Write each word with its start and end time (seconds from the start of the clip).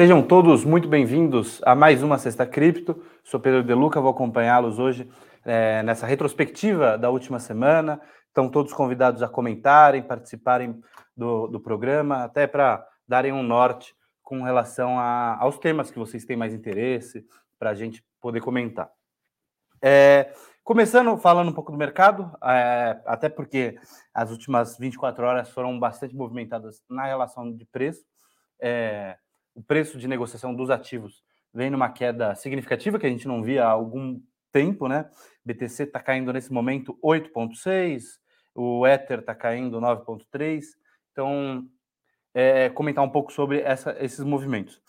Sejam 0.00 0.22
todos 0.22 0.64
muito 0.64 0.88
bem-vindos 0.88 1.60
a 1.62 1.74
mais 1.74 2.02
uma 2.02 2.16
Sexta 2.16 2.46
Cripto. 2.46 3.04
Sou 3.22 3.38
Pedro 3.38 3.62
De 3.62 3.74
Luca, 3.74 4.00
vou 4.00 4.10
acompanhá-los 4.10 4.78
hoje 4.78 5.06
é, 5.44 5.82
nessa 5.82 6.06
retrospectiva 6.06 6.96
da 6.96 7.10
última 7.10 7.38
semana. 7.38 8.00
Estão 8.26 8.48
todos 8.48 8.72
convidados 8.72 9.22
a 9.22 9.28
comentarem, 9.28 10.02
participarem 10.02 10.80
do, 11.14 11.48
do 11.48 11.60
programa, 11.60 12.24
até 12.24 12.46
para 12.46 12.82
darem 13.06 13.30
um 13.30 13.42
norte 13.42 13.94
com 14.22 14.42
relação 14.42 14.98
a, 14.98 15.36
aos 15.38 15.58
temas 15.58 15.90
que 15.90 15.98
vocês 15.98 16.24
têm 16.24 16.34
mais 16.34 16.54
interesse, 16.54 17.22
para 17.58 17.68
a 17.68 17.74
gente 17.74 18.02
poder 18.22 18.40
comentar. 18.40 18.90
É, 19.82 20.32
começando 20.64 21.14
falando 21.18 21.50
um 21.50 21.54
pouco 21.54 21.72
do 21.72 21.76
mercado, 21.76 22.34
é, 22.42 22.98
até 23.04 23.28
porque 23.28 23.78
as 24.14 24.30
últimas 24.30 24.78
24 24.78 25.26
horas 25.26 25.50
foram 25.50 25.78
bastante 25.78 26.16
movimentadas 26.16 26.82
na 26.88 27.04
relação 27.04 27.54
de 27.54 27.66
preço. 27.66 28.02
É, 28.58 29.18
o 29.54 29.62
preço 29.62 29.98
de 29.98 30.08
negociação 30.08 30.54
dos 30.54 30.70
ativos 30.70 31.22
vem 31.52 31.70
numa 31.70 31.90
queda 31.90 32.34
significativa 32.34 32.98
que 32.98 33.06
a 33.06 33.10
gente 33.10 33.26
não 33.26 33.42
via 33.42 33.64
há 33.64 33.70
algum 33.70 34.20
tempo, 34.52 34.88
né? 34.88 35.08
BTC 35.44 35.84
está 35.84 36.00
caindo 36.00 36.32
nesse 36.32 36.52
momento 36.52 36.98
8,6, 37.02 38.02
o 38.54 38.86
Ether 38.86 39.20
está 39.20 39.34
caindo 39.34 39.80
9,3. 39.80 40.62
Então, 41.12 41.66
é, 42.34 42.68
comentar 42.70 43.04
um 43.04 43.10
pouco 43.10 43.32
sobre 43.32 43.60
essa, 43.60 43.96
esses 44.00 44.24
movimentos. 44.24 44.80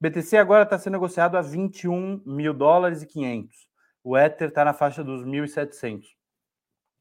BTC 0.00 0.36
agora 0.36 0.64
está 0.64 0.78
sendo 0.78 0.94
negociado 0.94 1.36
a 1.36 1.42
21 1.42 2.22
mil 2.24 2.54
dólares 2.54 3.02
e 3.02 3.06
500. 3.06 3.68
O 4.02 4.16
Ether 4.16 4.48
está 4.48 4.64
na 4.64 4.72
faixa 4.72 5.04
dos 5.04 5.24
1.700. 5.24 6.04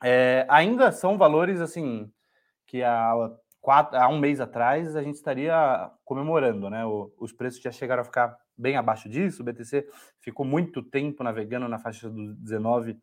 É, 0.04 0.46
ainda 0.50 0.92
são 0.92 1.18
valores 1.18 1.62
assim 1.62 2.12
que 2.66 2.84
há 2.84 3.14
quatro, 3.62 3.98
há 3.98 4.08
um 4.08 4.20
mês 4.20 4.40
atrás 4.40 4.96
a 4.96 5.02
gente 5.02 5.16
estaria 5.16 5.92
comemorando, 6.04 6.70
né? 6.70 6.86
O, 6.86 7.12
os 7.20 7.32
preços 7.32 7.62
já 7.62 7.72
chegaram 7.72 8.02
a 8.02 8.06
ficar 8.06 8.38
bem 8.58 8.76
abaixo 8.76 9.10
disso. 9.10 9.42
O 9.42 9.46
BTC 9.46 9.88
ficou 10.20 10.46
muito 10.46 10.82
tempo 10.82 11.24
navegando 11.24 11.68
na 11.68 11.80
faixa 11.80 12.10
dos 12.10 12.36
19 12.38 12.98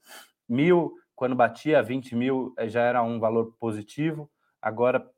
mil, 0.48 0.94
quando 1.14 1.34
batia 1.34 1.82
20 1.82 2.14
mil 2.14 2.54
eh, 2.58 2.68
já 2.68 2.82
era 2.82 3.02
um 3.02 3.18
valor 3.18 3.54
positivo. 3.58 4.30
Agora 4.60 5.08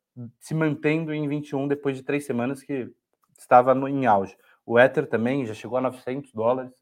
se 0.41 0.55
mantendo 0.55 1.13
em 1.13 1.29
21 1.29 1.69
depois 1.69 1.97
de 1.97 2.03
três 2.03 2.25
semanas 2.25 2.63
que 2.63 2.91
estava 3.39 3.75
no, 3.75 3.89
em 3.89 4.07
auge. 4.07 4.37
O 4.67 4.79
Ether 4.79 5.07
também 5.07 5.47
já 5.47 5.55
chegou 5.55 5.79
a 5.79 5.81
900 5.81 6.33
dólares, 6.33 6.73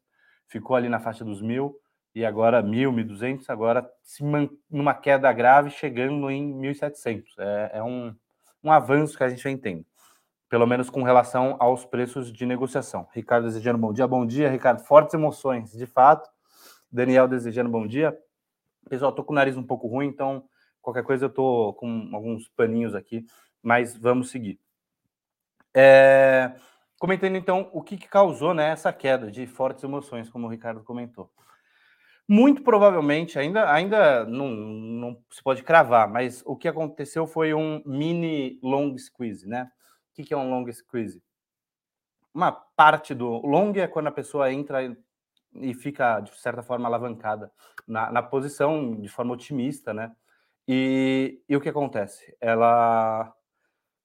ficou 0.47 0.75
ali 0.75 0.89
na 0.89 0.99
faixa 0.99 1.23
dos 1.23 1.41
mil 1.41 1.79
e 2.13 2.25
agora 2.25 2.63
1.000, 2.63 2.91
1.200, 3.05 3.45
agora 3.47 3.87
se 4.01 4.23
numa 4.69 4.93
queda 4.93 5.31
grave, 5.31 5.69
chegando 5.69 6.29
em 6.31 6.51
1.700. 6.51 7.23
É, 7.37 7.71
é 7.75 7.83
um, 7.83 8.15
um 8.67 8.71
avanço 8.71 9.17
que 9.17 9.23
a 9.23 9.29
gente 9.29 9.43
vem 9.43 9.57
tendo, 9.57 9.85
pelo 10.49 10.67
menos 10.67 10.89
com 10.89 11.01
relação 11.01 11.55
aos 11.57 11.85
preços 11.85 12.31
de 12.31 12.45
negociação. 12.45 13.07
Ricardo 13.13 13.45
desejando 13.45 13.77
bom 13.77 13.93
dia. 13.93 14.05
Bom 14.05 14.25
dia, 14.25 14.49
Ricardo. 14.49 14.83
Fortes 14.83 15.13
emoções, 15.13 15.71
de 15.71 15.85
fato. 15.85 16.29
Daniel 16.91 17.27
desejando 17.27 17.69
bom 17.69 17.87
dia. 17.87 18.17
Pessoal, 18.89 19.11
tô 19.11 19.23
com 19.23 19.31
o 19.31 19.35
nariz 19.35 19.55
um 19.55 19.63
pouco 19.63 19.87
ruim, 19.87 20.07
então 20.07 20.43
qualquer 20.81 21.03
coisa 21.03 21.25
eu 21.25 21.29
tô 21.29 21.73
com 21.73 22.09
alguns 22.13 22.47
paninhos 22.49 22.93
aqui, 22.93 23.25
mas 23.61 23.95
vamos 23.97 24.29
seguir. 24.29 24.59
É... 25.73 26.53
Comentando 26.99 27.35
então 27.35 27.69
o 27.73 27.81
que, 27.81 27.95
que 27.95 28.07
causou 28.07 28.53
né, 28.53 28.69
essa 28.71 28.91
queda 28.91 29.29
de 29.31 29.45
fortes 29.45 29.83
emoções, 29.83 30.29
como 30.29 30.47
o 30.47 30.49
Ricardo 30.49 30.83
comentou. 30.83 31.31
Muito 32.29 32.61
provavelmente, 32.61 33.39
ainda, 33.39 33.71
ainda 33.71 34.25
não, 34.25 34.49
não 34.49 35.23
se 35.31 35.41
pode 35.41 35.63
cravar, 35.63 36.09
mas 36.09 36.43
o 36.45 36.57
que 36.57 36.67
aconteceu 36.67 37.25
foi 37.25 37.53
um 37.53 37.81
mini 37.85 38.59
long 38.61 38.97
squeeze, 38.97 39.47
né? 39.47 39.71
O 40.11 40.23
que 40.23 40.33
é 40.33 40.37
um 40.37 40.49
long 40.49 40.69
squeeze? 40.73 41.23
Uma 42.33 42.51
parte 42.51 43.15
do 43.15 43.45
long 43.45 43.71
é 43.77 43.87
quando 43.87 44.07
a 44.07 44.11
pessoa 44.11 44.51
entra 44.51 44.95
e 45.55 45.73
fica, 45.73 46.19
de 46.19 46.37
certa 46.37 46.61
forma, 46.61 46.87
alavancada 46.87 47.49
na, 47.87 48.11
na 48.11 48.21
posição 48.21 48.99
de 48.99 49.07
forma 49.07 49.33
otimista, 49.33 49.93
né? 49.93 50.13
E, 50.67 51.41
e 51.47 51.55
o 51.55 51.61
que 51.61 51.69
acontece? 51.69 52.35
Ela, 52.41 53.33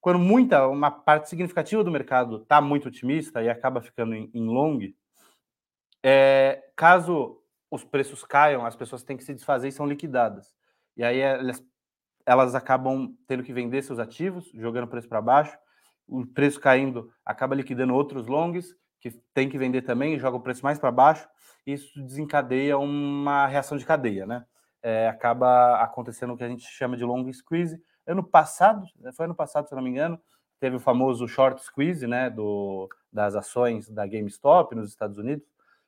quando 0.00 0.20
muita, 0.20 0.68
uma 0.68 0.92
parte 0.92 1.28
significativa 1.28 1.82
do 1.82 1.90
mercado 1.90 2.42
está 2.42 2.60
muito 2.60 2.86
otimista 2.86 3.42
e 3.42 3.50
acaba 3.50 3.82
ficando 3.82 4.14
em, 4.14 4.30
em 4.32 4.46
long, 4.46 4.78
é, 6.04 6.62
caso 6.76 7.41
os 7.72 7.82
preços 7.82 8.22
caiam, 8.22 8.66
as 8.66 8.76
pessoas 8.76 9.02
têm 9.02 9.16
que 9.16 9.24
se 9.24 9.32
desfazer 9.32 9.68
e 9.68 9.72
são 9.72 9.86
liquidadas. 9.86 10.54
E 10.94 11.02
aí 11.02 11.18
elas, 11.18 11.64
elas 12.26 12.54
acabam 12.54 13.16
tendo 13.26 13.42
que 13.42 13.50
vender 13.50 13.80
seus 13.80 13.98
ativos, 13.98 14.50
jogando 14.52 14.84
o 14.84 14.88
preço 14.88 15.08
para 15.08 15.22
baixo, 15.22 15.56
o 16.06 16.26
preço 16.26 16.60
caindo 16.60 17.10
acaba 17.24 17.54
liquidando 17.54 17.94
outros 17.94 18.26
longs, 18.26 18.76
que 19.00 19.10
tem 19.32 19.48
que 19.48 19.56
vender 19.56 19.80
também, 19.82 20.18
joga 20.18 20.36
o 20.36 20.42
preço 20.42 20.62
mais 20.62 20.78
para 20.78 20.92
baixo, 20.92 21.26
e 21.66 21.72
isso 21.72 21.98
desencadeia 22.02 22.76
uma 22.76 23.46
reação 23.46 23.78
de 23.78 23.86
cadeia, 23.86 24.26
né? 24.26 24.44
É, 24.82 25.08
acaba 25.08 25.76
acontecendo 25.82 26.34
o 26.34 26.36
que 26.36 26.44
a 26.44 26.48
gente 26.48 26.66
chama 26.66 26.94
de 26.94 27.04
long 27.04 27.32
squeeze. 27.32 27.82
Ano 28.06 28.22
passado, 28.22 28.86
foi 29.16 29.24
ano 29.24 29.34
passado, 29.34 29.66
se 29.66 29.74
não 29.74 29.82
me 29.82 29.88
engano, 29.88 30.20
teve 30.60 30.76
o 30.76 30.80
famoso 30.80 31.26
short 31.26 31.62
squeeze, 31.64 32.06
né, 32.06 32.28
do, 32.28 32.86
das 33.10 33.34
ações 33.34 33.88
da 33.88 34.06
GameStop 34.06 34.74
nos 34.74 34.90
Estados 34.90 35.16
Unidos. 35.16 35.46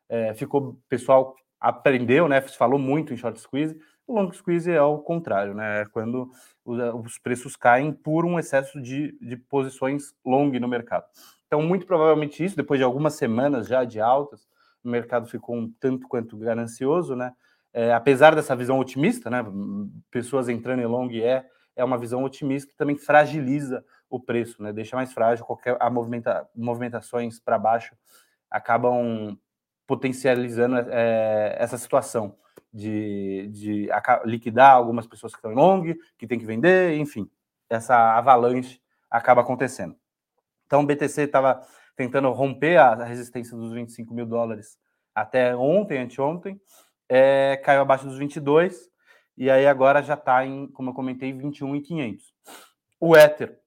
É, 0.08 0.32
ficou 0.32 0.80
pessoal 0.88 1.34
aprendeu, 1.64 2.28
né? 2.28 2.42
Falou 2.42 2.78
muito 2.78 3.14
em 3.14 3.16
short 3.16 3.40
squeeze. 3.40 3.80
O 4.06 4.14
long 4.14 4.30
squeeze 4.30 4.70
é 4.70 4.82
o 4.82 4.98
contrário, 4.98 5.54
né? 5.54 5.80
É 5.80 5.84
quando 5.86 6.30
os 6.62 7.18
preços 7.18 7.56
caem 7.56 7.90
por 7.90 8.26
um 8.26 8.38
excesso 8.38 8.80
de, 8.80 9.16
de 9.18 9.36
posições 9.36 10.14
long 10.24 10.50
no 10.60 10.68
mercado. 10.68 11.06
Então, 11.46 11.62
muito 11.62 11.86
provavelmente 11.86 12.44
isso, 12.44 12.54
depois 12.54 12.78
de 12.78 12.84
algumas 12.84 13.14
semanas 13.14 13.66
já 13.66 13.82
de 13.84 13.98
altas, 13.98 14.46
o 14.84 14.88
mercado 14.90 15.26
ficou 15.26 15.56
um 15.56 15.72
tanto 15.80 16.06
quanto 16.06 16.36
ganancioso, 16.36 17.16
né? 17.16 17.32
É, 17.72 17.92
apesar 17.94 18.34
dessa 18.34 18.54
visão 18.54 18.78
otimista, 18.78 19.30
né? 19.30 19.42
Pessoas 20.10 20.50
entrando 20.50 20.82
em 20.82 20.86
long 20.86 21.10
é, 21.12 21.46
é 21.74 21.82
uma 21.82 21.96
visão 21.96 22.22
otimista 22.22 22.70
que 22.70 22.76
também 22.76 22.96
fragiliza 22.96 23.82
o 24.10 24.20
preço, 24.20 24.62
né? 24.62 24.70
Deixa 24.70 24.96
mais 24.96 25.14
frágil 25.14 25.46
qualquer 25.46 25.78
a 25.80 25.88
movimenta, 25.88 26.46
movimentações 26.54 27.40
para 27.40 27.58
baixo 27.58 27.96
acabam 28.54 29.36
potencializando 29.86 30.76
é, 30.90 31.56
essa 31.58 31.76
situação 31.78 32.36
de, 32.72 33.48
de 33.52 33.88
liquidar 34.24 34.72
algumas 34.72 35.06
pessoas 35.06 35.32
que 35.32 35.38
estão 35.38 35.52
em 35.52 35.54
long, 35.54 35.94
que 36.18 36.26
tem 36.26 36.38
que 36.38 36.44
vender, 36.44 36.96
enfim, 36.96 37.30
essa 37.68 38.16
avalanche 38.16 38.80
acaba 39.10 39.42
acontecendo. 39.42 39.96
Então, 40.66 40.80
o 40.80 40.86
BTC 40.86 41.22
estava 41.22 41.62
tentando 41.96 42.30
romper 42.32 42.76
a 42.78 43.04
resistência 43.04 43.56
dos 43.56 43.72
25 43.72 44.12
mil 44.12 44.26
dólares 44.26 44.78
até 45.14 45.54
ontem, 45.54 45.98
anteontem, 45.98 46.60
é, 47.08 47.56
caiu 47.64 47.82
abaixo 47.82 48.06
dos 48.06 48.18
22, 48.18 48.90
e 49.36 49.50
aí 49.50 49.66
agora 49.66 50.02
já 50.02 50.14
está 50.14 50.44
em, 50.44 50.66
como 50.68 50.90
eu 50.90 50.94
comentei, 50.94 51.32
21,500. 51.32 52.34
O 52.98 53.16
Ether 53.16 53.60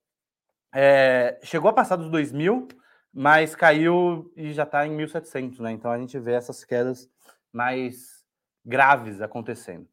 é, 0.73 1.39
chegou 1.43 1.69
a 1.69 1.73
passar 1.73 1.95
dos 1.95 2.09
2 2.09 2.31
mil, 2.33 2.67
mas 3.13 3.55
caiu 3.55 4.31
e 4.35 4.53
já 4.53 4.63
está 4.63 4.85
em 4.85 4.95
1.700, 4.95 5.59
né? 5.59 5.71
Então 5.71 5.91
a 5.91 5.97
gente 5.97 6.17
vê 6.19 6.33
essas 6.33 6.63
quedas 6.63 7.09
mais 7.51 8.23
graves 8.65 9.21
acontecendo. 9.21 9.87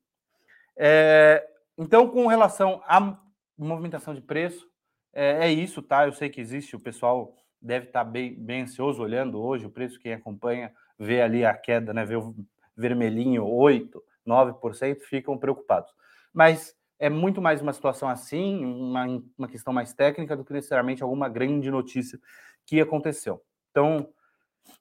É, 0.76 1.46
então, 1.78 2.08
com 2.08 2.26
relação 2.26 2.82
à 2.86 3.18
movimentação 3.56 4.14
de 4.14 4.20
preço, 4.20 4.68
é, 5.12 5.46
é, 5.46 5.52
isso, 5.52 5.80
tá? 5.80 6.06
Eu 6.06 6.12
sei 6.12 6.28
que 6.28 6.40
existe, 6.40 6.74
o 6.74 6.80
pessoal 6.80 7.34
deve 7.60 7.86
estar 7.86 8.04
tá 8.04 8.10
bem, 8.10 8.34
bem 8.34 8.62
ansioso 8.62 9.02
olhando 9.02 9.40
hoje 9.40 9.66
o 9.66 9.70
preço, 9.70 9.98
quem 9.98 10.12
acompanha, 10.12 10.72
vê 10.98 11.22
ali 11.22 11.44
a 11.44 11.54
queda, 11.54 11.94
né? 11.94 12.04
Vê 12.04 12.16
o 12.16 12.34
vermelhinho 12.76 13.46
8, 13.46 14.02
9%, 14.26 15.00
ficam 15.02 15.38
preocupados. 15.38 15.90
Mas 16.32 16.76
é 17.04 17.10
muito 17.10 17.42
mais 17.42 17.60
uma 17.60 17.74
situação 17.74 18.08
assim, 18.08 18.64
uma, 18.64 19.04
uma 19.36 19.46
questão 19.46 19.74
mais 19.74 19.92
técnica 19.92 20.34
do 20.34 20.42
que 20.42 20.54
necessariamente 20.54 21.02
alguma 21.02 21.28
grande 21.28 21.70
notícia 21.70 22.18
que 22.64 22.80
aconteceu. 22.80 23.44
Então, 23.70 24.08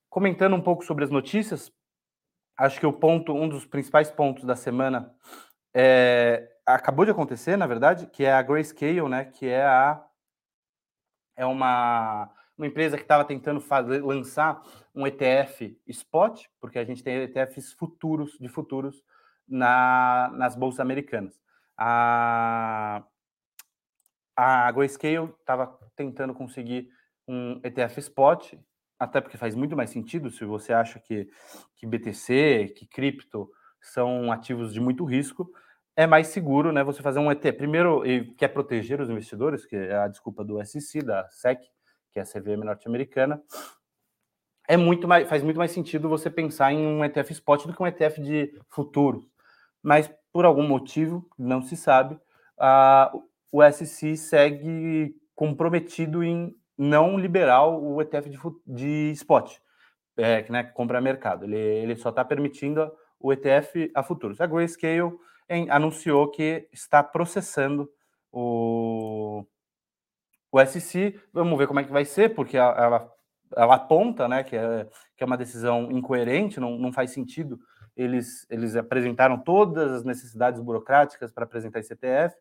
comentando 0.10 0.56
um 0.56 0.62
pouco 0.62 0.86
sobre 0.86 1.04
as 1.04 1.10
notícias, 1.10 1.70
acho 2.56 2.80
que 2.80 2.86
o 2.86 2.94
ponto, 2.94 3.34
um 3.34 3.50
dos 3.50 3.66
principais 3.66 4.10
pontos 4.10 4.46
da 4.46 4.56
semana 4.56 5.14
é, 5.74 6.50
acabou 6.66 7.04
de 7.04 7.12
acontecer, 7.12 7.58
na 7.58 7.68
verdade, 7.68 8.08
que 8.08 8.24
é 8.24 8.32
a 8.32 8.42
Grayscale, 8.42 9.10
né, 9.10 9.26
que 9.26 9.46
é 9.46 9.62
a 9.62 10.02
é 11.36 11.46
uma, 11.46 12.30
uma 12.58 12.68
empresa 12.68 12.96
que 12.96 13.04
estava 13.04 13.26
tentando 13.26 13.60
fazer, 13.60 14.02
lançar 14.02 14.64
um 14.96 15.06
ETF 15.06 15.78
spot, 15.88 16.46
porque 16.62 16.80
a 16.80 16.86
gente 16.86 17.04
tem 17.04 17.24
ETFs 17.24 17.74
futuros 17.74 18.38
de 18.40 18.48
futuros 18.48 19.04
na, 19.46 20.32
nas 20.36 20.56
bolsas 20.56 20.80
americanas. 20.80 21.43
A, 21.78 23.04
a 24.36 24.72
Grayscale 24.72 25.34
estava 25.40 25.78
tentando 25.96 26.34
conseguir 26.34 26.90
um 27.28 27.60
ETF 27.64 28.00
spot, 28.00 28.54
até 29.00 29.22
porque 29.22 29.38
faz 29.38 29.56
muito 29.56 29.76
mais 29.76 29.90
sentido 29.90 30.30
se 30.30 30.46
você 30.46 30.74
acha 30.74 31.00
que, 31.00 31.30
que 31.76 31.86
BTC, 31.86 32.74
que 32.76 32.86
cripto 32.86 33.50
são 33.82 34.32
ativos 34.32 34.74
de 34.74 34.80
muito 34.80 35.04
risco, 35.04 35.52
é 35.96 36.08
mais 36.08 36.28
seguro, 36.28 36.72
né? 36.72 36.84
Você 36.84 37.02
fazer 37.02 37.20
um 37.20 37.32
ETF. 37.32 37.58
Primeiro, 37.58 38.06
e 38.06 38.34
quer 38.36 38.48
proteger 38.48 39.00
os 39.00 39.10
investidores, 39.10 39.66
que 39.66 39.76
é 39.76 39.96
a 39.96 40.08
desculpa 40.08 40.44
do 40.44 40.64
SEC, 40.66 41.04
da 41.04 41.30
SEC, 41.30 41.60
que 42.12 42.20
é 42.20 42.22
a 42.22 42.26
CVM 42.26 42.64
norte-americana. 42.64 43.42
é 44.68 44.78
muito 44.78 45.08
mais, 45.08 45.28
faz 45.28 45.44
muito 45.44 45.58
mais 45.58 45.72
sentido 45.72 46.10
você 46.10 46.30
pensar 46.30 46.72
em 46.72 46.86
um 46.86 47.04
ETF 47.04 47.32
spot 47.34 47.66
do 47.66 47.74
que 47.74 47.84
um 47.84 47.88
ETF 47.88 48.22
de 48.22 48.60
futuro. 48.70 49.30
Mas 49.82 50.12
por 50.34 50.46
algum 50.46 50.68
motivo, 50.68 51.24
não 51.38 51.62
se 51.62 51.78
sabe, 51.78 52.20
a, 52.58 53.14
o 53.52 53.62
SC 53.72 54.18
segue 54.18 55.16
comprometido 55.36 56.24
em 56.24 56.56
não 56.76 57.18
liberar 57.18 57.68
o 57.68 58.02
ETF 58.02 58.30
de, 58.30 58.40
de 58.66 59.12
spot, 59.12 59.58
é, 60.18 60.50
né, 60.50 60.64
que 60.64 60.74
compra 60.74 61.00
mercado. 61.00 61.46
Ele, 61.46 61.58
ele 61.58 61.96
só 61.96 62.10
está 62.10 62.26
permitindo 62.26 62.92
o 63.20 63.32
ETF 63.32 63.92
a 63.96 64.02
futuros. 64.02 64.42
A 64.42 64.48
Grayscale 64.48 65.14
em, 65.48 65.70
anunciou 65.70 66.30
que 66.32 66.68
está 66.74 67.04
processando 67.04 67.88
o, 68.32 69.46
o 70.52 70.66
SC. 70.66 71.20
Vamos 71.32 71.58
ver 71.58 71.68
como 71.68 71.80
é 71.80 71.84
que 71.84 71.92
vai 71.92 72.06
ser, 72.06 72.34
porque 72.34 72.58
ela, 72.58 73.12
ela 73.56 73.76
aponta 73.76 74.28
né, 74.28 74.44
que, 74.44 74.56
é, 74.56 74.90
que 75.16 75.24
é 75.24 75.26
uma 75.26 75.38
decisão 75.38 75.92
incoerente, 75.92 76.60
não, 76.60 76.78
não 76.78 76.92
faz 76.92 77.12
sentido. 77.12 77.60
Eles, 77.96 78.46
eles 78.50 78.76
apresentaram 78.76 79.38
todas 79.38 79.92
as 79.92 80.04
necessidades 80.04 80.60
burocráticas 80.60 81.32
para 81.32 81.44
apresentar 81.44 81.80
esse 81.80 81.94
ETF, 81.94 82.36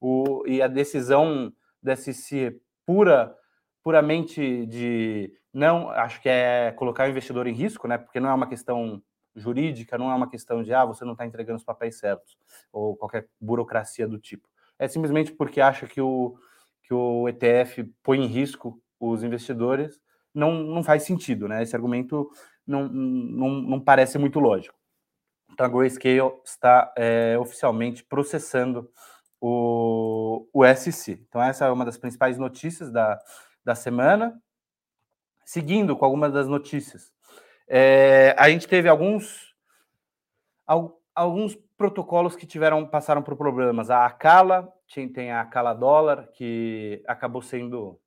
o, 0.00 0.44
e 0.46 0.62
a 0.62 0.68
decisão 0.68 1.52
da 1.82 1.96
SC 1.96 2.60
pura, 2.86 3.34
puramente 3.82 4.66
de 4.66 5.32
não, 5.52 5.88
acho 5.90 6.20
que 6.20 6.28
é 6.28 6.72
colocar 6.72 7.06
o 7.06 7.10
investidor 7.10 7.46
em 7.46 7.54
risco, 7.54 7.86
né? 7.86 7.96
Porque 7.96 8.18
não 8.18 8.28
é 8.28 8.34
uma 8.34 8.48
questão 8.48 9.00
jurídica, 9.36 9.96
não 9.96 10.10
é 10.10 10.14
uma 10.14 10.28
questão 10.28 10.62
de 10.62 10.72
ah, 10.74 10.84
você 10.84 11.04
não 11.04 11.12
está 11.12 11.24
entregando 11.24 11.58
os 11.58 11.64
papéis 11.64 11.98
certos, 11.98 12.36
ou 12.72 12.96
qualquer 12.96 13.28
burocracia 13.40 14.06
do 14.06 14.18
tipo. 14.18 14.48
É 14.78 14.88
simplesmente 14.88 15.32
porque 15.32 15.60
acha 15.60 15.86
que 15.86 16.00
o, 16.00 16.36
que 16.82 16.92
o 16.92 17.28
ETF 17.28 17.84
põe 18.02 18.20
em 18.20 18.26
risco 18.26 18.80
os 18.98 19.22
investidores, 19.22 20.00
não, 20.34 20.52
não 20.54 20.82
faz 20.82 21.04
sentido, 21.04 21.46
né? 21.46 21.62
Esse 21.62 21.76
argumento 21.76 22.28
não, 22.66 22.88
não, 22.88 23.50
não 23.50 23.80
parece 23.80 24.18
muito 24.18 24.40
lógico. 24.40 24.76
Então, 25.54 25.66
a 25.66 25.68
Grayscale 25.68 26.32
está 26.44 26.92
é, 26.98 27.38
oficialmente 27.38 28.02
processando 28.02 28.90
o, 29.40 30.48
o 30.52 30.64
SC. 30.66 31.12
Então, 31.28 31.40
essa 31.40 31.66
é 31.66 31.70
uma 31.70 31.84
das 31.84 31.96
principais 31.96 32.36
notícias 32.36 32.90
da, 32.90 33.18
da 33.64 33.74
semana. 33.76 34.36
Seguindo 35.44 35.96
com 35.96 36.04
algumas 36.04 36.32
das 36.32 36.48
notícias, 36.48 37.12
é, 37.68 38.34
a 38.36 38.50
gente 38.50 38.66
teve 38.66 38.88
alguns, 38.88 39.54
alguns 41.14 41.54
protocolos 41.76 42.34
que 42.34 42.46
tiveram 42.46 42.84
passaram 42.86 43.22
por 43.22 43.36
problemas. 43.36 43.90
A 43.90 44.06
Acala, 44.06 44.72
tem 45.14 45.30
a 45.30 45.42
Acala 45.42 45.72
Dólar, 45.72 46.28
que 46.32 47.00
acabou 47.06 47.42
sendo 47.42 48.00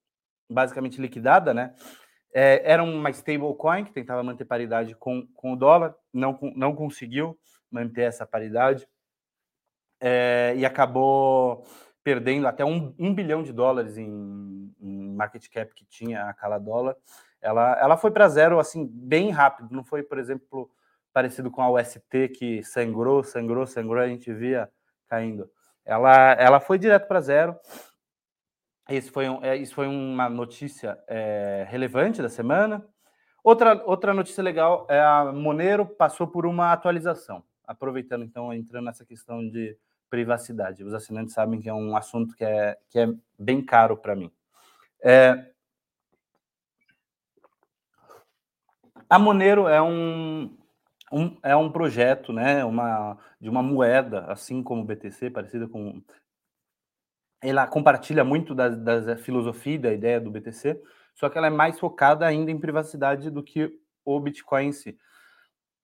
basicamente 0.50 1.00
liquidada, 1.00 1.54
né? 1.54 1.74
É, 2.40 2.62
era 2.72 2.84
uma 2.84 3.10
stablecoin 3.10 3.84
que 3.84 3.92
tentava 3.92 4.22
manter 4.22 4.46
paridade 4.46 4.94
com, 4.94 5.26
com 5.34 5.54
o 5.54 5.56
dólar, 5.56 5.96
não, 6.14 6.38
não 6.56 6.76
conseguiu 6.76 7.36
manter 7.72 8.04
essa 8.04 8.28
paridade 8.28 8.88
é, 10.00 10.54
e 10.56 10.64
acabou 10.64 11.66
perdendo 12.04 12.48
até 12.48 12.64
um, 12.64 12.94
um 13.00 13.12
bilhão 13.12 13.42
de 13.42 13.52
dólares 13.52 13.98
em, 13.98 14.72
em, 14.80 15.16
market 15.16 15.50
cap 15.50 15.74
que 15.74 15.84
tinha 15.86 16.26
a 16.30 16.34
Cala 16.36 16.60
Dólar. 16.60 16.96
Ela, 17.42 17.76
ela 17.82 17.98
foi 17.98 18.12
para 18.12 18.30
zero 18.30 18.60
assim 18.60 18.86
bem 18.86 19.32
rápido, 19.32 19.74
não 19.74 19.84
foi, 19.84 20.04
por 20.04 20.20
exemplo, 20.20 20.70
parecido 21.12 21.50
com 21.50 21.64
a 21.64 21.72
UST 21.72 22.30
que 22.38 22.62
sangrou, 22.62 23.24
sangrou, 23.24 23.66
sangrou, 23.66 24.04
a 24.04 24.08
gente 24.08 24.32
via 24.32 24.70
caindo. 25.08 25.50
Ela, 25.84 26.34
ela 26.34 26.60
foi 26.60 26.78
direto 26.78 27.08
para 27.08 27.20
zero. 27.20 27.56
Esse 28.90 29.12
foi 29.12 29.28
um, 29.28 29.44
é, 29.44 29.56
isso 29.58 29.76
foi 29.76 29.88
uma 29.88 30.30
notícia 30.30 30.98
é, 31.08 31.66
relevante 31.70 32.22
da 32.22 32.30
semana. 32.30 32.86
Outra, 33.44 33.82
outra 33.86 34.14
notícia 34.14 34.44
legal 34.44 34.86
é 34.90 35.00
a 35.00 35.32
Monero 35.34 35.86
passou 35.86 36.28
por 36.28 36.46
uma 36.46 36.72
atualização. 36.72 37.44
Aproveitando, 37.66 38.24
então, 38.24 38.54
entrando 38.54 38.86
nessa 38.86 39.06
questão 39.06 39.48
de 39.48 39.78
privacidade. 40.10 40.84
Os 40.84 40.94
assinantes 40.94 41.34
sabem 41.34 41.60
que 41.60 41.70
é 41.70 41.74
um 41.74 41.96
assunto 41.96 42.36
que 42.36 42.44
é, 42.44 42.78
que 42.90 43.00
é 43.00 43.08
bem 43.38 43.62
caro 43.62 43.98
para 43.98 44.16
mim. 44.16 44.32
É, 45.04 45.52
a 49.10 49.18
Monero 49.18 49.68
é 49.68 49.82
um, 49.82 50.58
um, 51.12 51.38
é 51.44 51.56
um 51.56 51.72
projeto 51.72 52.34
né, 52.34 52.64
uma, 52.66 53.18
de 53.40 53.50
uma 53.50 53.64
moeda, 53.64 54.26
assim 54.26 54.62
como 54.62 54.82
o 54.82 54.86
BTC, 54.86 55.30
parecida 55.30 55.68
com. 55.68 56.02
Ela 57.42 57.68
compartilha 57.68 58.24
muito 58.24 58.56
da, 58.56 58.70
da 58.70 59.18
filosofia 59.18 59.80
da 59.80 59.94
ideia 59.94 60.20
do 60.20 60.32
BTC, 60.32 60.82
só 61.14 61.30
que 61.30 61.38
ela 61.38 61.48
é 61.48 61.52
mais 61.52 61.80
focada 61.80 62.26
ainda 62.26 62.52
em 62.52 62.60
privacidade 62.60 63.30
do 63.30 63.44
que 63.44 63.72
o 64.04 64.20
Bitcoin 64.20 64.68
em 64.68 64.72
si. 64.72 64.98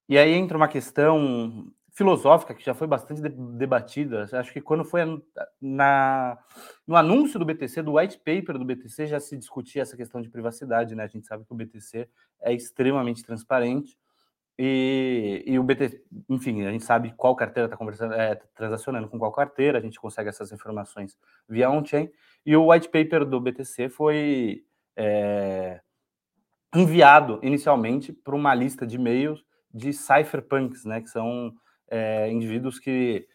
E 0.08 0.18
aí 0.18 0.34
entra 0.34 0.58
uma 0.58 0.68
questão 0.68 1.72
filosófica 1.92 2.54
que 2.54 2.66
já 2.66 2.74
foi 2.74 2.88
bastante 2.88 3.22
debatida. 3.22 4.28
Acho 4.34 4.52
que 4.52 4.62
quando 4.62 4.84
foi 4.84 5.02
na, 5.62 6.38
no 6.88 6.96
anúncio 6.96 7.40
do 7.40 7.46
BTC, 7.46 7.84
do 7.84 7.98
white 7.98 8.18
paper 8.18 8.58
do 8.58 8.66
BTC, 8.66 9.08
já 9.08 9.20
se 9.20 9.38
discutia 9.38 9.84
essa 9.84 9.96
questão 9.96 10.22
de 10.22 10.30
privacidade, 10.30 10.96
né? 10.96 11.04
A 11.04 11.08
gente 11.08 11.28
sabe 11.28 11.46
que 11.46 11.54
o 11.54 11.56
BTC 11.56 12.10
é 12.42 12.54
extremamente 12.54 13.24
transparente 13.24 13.98
e, 14.58 15.44
e 15.48 15.58
o 15.58 15.64
BTC, 15.64 16.04
enfim, 16.30 16.66
a 16.66 16.72
gente 16.72 16.84
sabe 16.84 17.14
qual 17.18 17.36
carteira 17.36 17.66
está 17.66 17.76
conversando, 17.76 18.14
é, 18.14 18.36
transacionando 18.56 19.08
com 19.08 19.18
qual 19.18 19.32
carteira, 19.32 19.80
a 19.80 19.82
gente 19.82 20.00
consegue 20.00 20.30
essas 20.30 20.52
informações 20.52 21.18
via 21.50 21.70
on-chain. 21.70 22.10
E 22.46 22.56
o 22.56 22.72
white 22.72 22.90
paper 22.90 23.26
do 23.26 23.40
BTC 23.40 23.90
foi 23.90 24.64
é, 24.96 25.82
enviado 26.76 27.40
inicialmente 27.42 28.14
para 28.14 28.36
uma 28.36 28.54
lista 28.54 28.86
de 28.86 28.95
e-mails 28.95 29.44
de 29.74 29.92
cypherpunks, 29.92 30.86
né? 30.86 31.02
Que 31.02 31.10
são 31.10 31.54
é, 31.90 32.30
indivíduos 32.30 32.80
que 32.80 33.28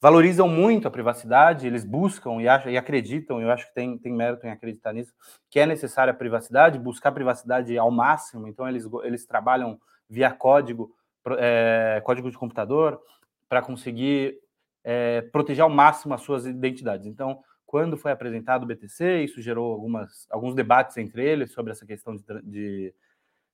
valorizam 0.00 0.48
muito 0.48 0.88
a 0.88 0.90
privacidade, 0.90 1.66
eles 1.66 1.84
buscam 1.84 2.40
e, 2.40 2.48
acham, 2.48 2.72
e 2.72 2.78
acreditam, 2.78 3.40
eu 3.40 3.50
acho 3.50 3.66
que 3.68 3.74
tem, 3.74 3.98
tem 3.98 4.12
mérito 4.12 4.46
em 4.46 4.50
acreditar 4.50 4.94
nisso, 4.94 5.12
que 5.50 5.60
é 5.60 5.66
necessária 5.66 6.10
a 6.10 6.16
privacidade, 6.16 6.78
buscar 6.78 7.12
privacidade 7.12 7.76
ao 7.76 7.90
máximo, 7.90 8.48
então 8.48 8.66
eles, 8.66 8.88
eles 9.04 9.26
trabalham 9.26 9.78
via 10.10 10.30
código, 10.30 10.92
é, 11.38 12.02
código 12.04 12.30
de 12.30 12.36
computador, 12.36 13.00
para 13.48 13.62
conseguir 13.62 14.38
é, 14.82 15.22
proteger 15.22 15.62
ao 15.62 15.70
máximo 15.70 16.12
as 16.12 16.22
suas 16.22 16.44
identidades. 16.44 17.06
Então, 17.06 17.42
quando 17.64 17.96
foi 17.96 18.10
apresentado 18.10 18.64
o 18.64 18.66
BTC, 18.66 19.22
isso 19.22 19.40
gerou 19.40 19.72
algumas, 19.72 20.26
alguns 20.28 20.54
debates 20.54 20.96
entre 20.96 21.24
eles 21.24 21.52
sobre 21.52 21.70
essa 21.70 21.86
questão 21.86 22.16
de, 22.16 22.24
de, 22.42 22.94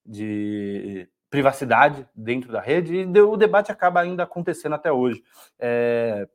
de 0.06 1.08
privacidade 1.28 2.08
dentro 2.14 2.50
da 2.50 2.60
rede, 2.60 2.96
e 2.96 3.20
o 3.20 3.36
debate 3.36 3.70
acaba 3.70 4.00
ainda 4.00 4.22
acontecendo 4.22 4.74
até 4.74 4.90
hoje 4.90 5.22
é, 5.58 6.26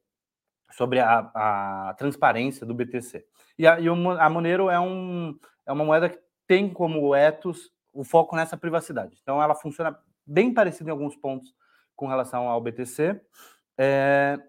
sobre 0.70 1.00
a, 1.00 1.32
a, 1.34 1.96
transparência 1.98 2.66
do 2.66 2.74
BTC. 2.76 3.26
E 3.58 3.66
a, 3.66 3.80
e 3.80 3.88
a 3.88 4.30
Monero 4.30 4.70
é, 4.70 4.80
um, 4.80 5.36
é 5.66 5.72
uma 5.72 5.84
moeda 5.84 6.10
que 6.10 6.20
tem 6.46 6.70
como 6.70 7.16
ethos 7.16 7.72
o 7.94 8.04
foco 8.04 8.36
nessa 8.36 8.56
privacidade. 8.56 9.18
Então, 9.22 9.42
ela 9.42 9.56
funciona 9.56 9.98
bem 10.32 10.54
parecido 10.54 10.90
em 10.90 10.92
alguns 10.92 11.16
pontos 11.16 11.54
com 11.96 12.08
relação 12.08 12.48
ao 12.48 12.62
BTC. 12.62 13.20
É, 13.78 14.40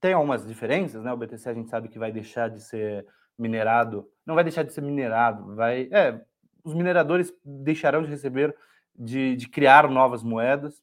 tem 0.00 0.12
algumas 0.14 0.46
diferenças, 0.46 1.04
né? 1.04 1.12
O 1.12 1.16
BTC 1.16 1.48
a 1.48 1.54
gente 1.54 1.70
sabe 1.70 1.88
que 1.88 1.98
vai 1.98 2.10
deixar 2.10 2.50
de 2.50 2.60
ser 2.60 3.06
minerado, 3.38 4.08
não 4.26 4.34
vai 4.34 4.44
deixar 4.44 4.62
de 4.62 4.72
ser 4.72 4.82
minerado, 4.82 5.54
vai, 5.54 5.88
é, 5.90 6.20
os 6.64 6.74
mineradores 6.74 7.32
deixarão 7.44 8.02
de 8.02 8.08
receber 8.08 8.54
de, 8.94 9.36
de 9.36 9.48
criar 9.48 9.88
novas 9.88 10.22
moedas. 10.22 10.82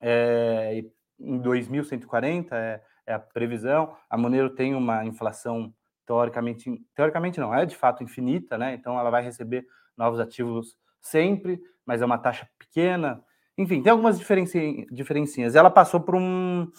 É, 0.00 0.84
em 1.18 1.38
2140 1.38 2.56
é, 2.56 2.82
é 3.06 3.14
a 3.14 3.18
previsão. 3.18 3.96
A 4.08 4.16
Monero 4.16 4.50
tem 4.50 4.74
uma 4.74 5.04
inflação 5.04 5.72
teoricamente, 6.06 6.70
teoricamente 6.94 7.40
não, 7.40 7.54
é 7.54 7.66
de 7.66 7.76
fato 7.76 8.02
infinita, 8.02 8.56
né? 8.56 8.74
Então 8.74 8.98
ela 8.98 9.10
vai 9.10 9.22
receber 9.22 9.66
novos 9.96 10.20
ativos 10.20 10.76
sempre, 11.00 11.60
mas 11.84 12.02
é 12.02 12.06
uma 12.06 12.18
taxa 12.18 12.48
pequena. 12.58 13.22
Enfim, 13.58 13.82
tem 13.82 13.90
algumas 13.90 14.18
diferencinhas. 14.18 15.54
Ela 15.54 15.70
passou 15.70 16.00
por 16.00 16.14
um 16.14 16.70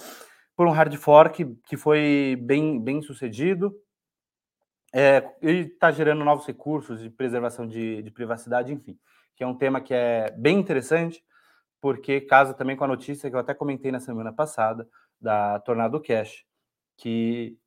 por 0.55 0.67
um 0.67 0.71
hard 0.71 0.93
fork 0.95 1.45
que 1.67 1.77
foi 1.77 2.37
bem, 2.41 2.81
bem 2.81 3.01
sucedido. 3.01 3.73
É, 4.93 5.23
ele 5.41 5.67
está 5.67 5.91
gerando 5.91 6.25
novos 6.25 6.45
recursos 6.45 6.99
de 6.99 7.09
preservação 7.09 7.67
de, 7.67 8.01
de 8.01 8.11
privacidade, 8.11 8.73
enfim 8.73 8.97
que 9.39 9.43
é 9.45 9.47
um 9.47 9.55
tema 9.55 9.79
que 9.79 9.93
é 9.93 10.29
bem 10.31 10.59
interessante, 10.59 11.23
porque 11.79 12.19
casa 12.19 12.53
também 12.53 12.75
com 12.75 12.83
a 12.83 12.87
notícia 12.89 13.29
que 13.29 13.35
eu 13.37 13.39
até 13.39 13.53
comentei 13.53 13.89
na 13.89 14.01
semana 14.01 14.33
passada 14.33 14.85
da 15.19 15.57
Tornado 15.61 16.01
Cash, 16.01 16.43
que 16.97 17.57